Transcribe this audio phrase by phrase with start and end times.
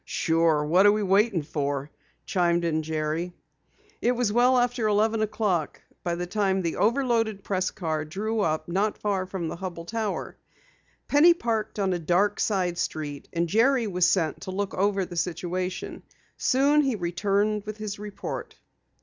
[0.03, 1.91] "Sure, what are we waiting for?"
[2.25, 3.31] chimed in Jerry.
[4.01, 8.39] It was well after eleven o'clock by the time the over loaded press car drew
[8.39, 10.37] up not far from the Hubell Tower.
[11.07, 15.15] Penny parked on a dark side street, and Jerry was sent to look over the
[15.15, 16.01] situation.
[16.35, 18.55] Soon he returned with his report.